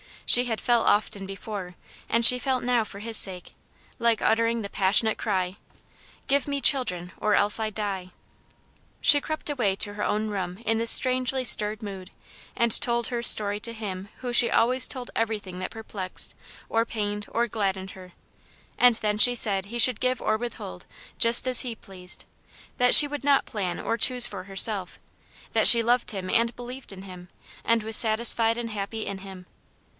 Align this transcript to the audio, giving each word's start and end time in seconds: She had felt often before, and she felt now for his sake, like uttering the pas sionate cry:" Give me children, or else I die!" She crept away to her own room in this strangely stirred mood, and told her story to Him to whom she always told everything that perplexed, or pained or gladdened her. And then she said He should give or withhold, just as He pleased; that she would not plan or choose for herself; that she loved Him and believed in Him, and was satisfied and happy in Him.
She 0.25 0.45
had 0.45 0.61
felt 0.61 0.87
often 0.87 1.25
before, 1.27 1.75
and 2.09 2.25
she 2.25 2.39
felt 2.39 2.63
now 2.63 2.85
for 2.85 2.99
his 2.99 3.17
sake, 3.17 3.53
like 3.99 4.21
uttering 4.21 4.61
the 4.61 4.69
pas 4.69 4.99
sionate 4.99 5.17
cry:" 5.17 5.57
Give 6.29 6.47
me 6.47 6.59
children, 6.61 7.11
or 7.17 7.35
else 7.35 7.59
I 7.59 7.69
die!" 7.69 8.11
She 9.01 9.21
crept 9.21 9.49
away 9.49 9.75
to 9.75 9.95
her 9.95 10.03
own 10.03 10.29
room 10.29 10.57
in 10.65 10.77
this 10.77 10.89
strangely 10.89 11.43
stirred 11.43 11.83
mood, 11.83 12.11
and 12.55 12.71
told 12.81 13.07
her 13.07 13.21
story 13.21 13.59
to 13.59 13.73
Him 13.73 14.05
to 14.05 14.11
whom 14.21 14.33
she 14.33 14.49
always 14.49 14.87
told 14.87 15.11
everything 15.15 15.59
that 15.59 15.69
perplexed, 15.69 16.33
or 16.69 16.85
pained 16.85 17.27
or 17.29 17.45
gladdened 17.47 17.91
her. 17.91 18.13
And 18.79 18.95
then 18.95 19.17
she 19.17 19.35
said 19.35 19.65
He 19.65 19.77
should 19.79 19.99
give 19.99 20.19
or 20.21 20.37
withhold, 20.37 20.85
just 21.19 21.45
as 21.45 21.59
He 21.61 21.75
pleased; 21.75 22.23
that 22.77 22.95
she 22.95 23.05
would 23.07 23.25
not 23.25 23.45
plan 23.45 23.79
or 23.81 23.97
choose 23.97 24.27
for 24.27 24.45
herself; 24.45 24.97
that 25.51 25.67
she 25.67 25.83
loved 25.83 26.09
Him 26.11 26.27
and 26.29 26.55
believed 26.55 26.93
in 26.93 27.01
Him, 27.03 27.27
and 27.65 27.83
was 27.83 27.97
satisfied 27.97 28.57
and 28.57 28.69
happy 28.71 29.05
in 29.05 29.19
Him. 29.19 29.45